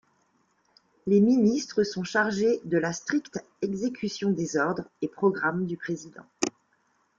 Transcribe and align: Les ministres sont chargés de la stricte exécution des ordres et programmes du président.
Les 1.05 1.21
ministres 1.21 1.83
sont 1.83 2.03
chargés 2.03 2.59
de 2.65 2.79
la 2.79 2.91
stricte 2.91 3.37
exécution 3.61 4.31
des 4.31 4.57
ordres 4.57 4.89
et 5.03 5.07
programmes 5.07 5.67
du 5.67 5.77
président. 5.77 6.25